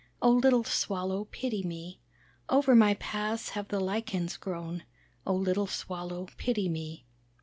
Oh 0.19 0.31
little 0.31 0.63
Swallow 0.63 1.25
pity 1.25 1.61
me. 1.61 1.99
Over 2.49 2.73
my 2.73 2.95
paths 2.95 3.49
have 3.49 3.67
the 3.67 3.79
lichens 3.79 4.35
grown, 4.35 4.81
Oh 5.27 5.35
little 5.35 5.67
Swallow 5.67 6.27
pity 6.37 6.67
me. 6.67 7.05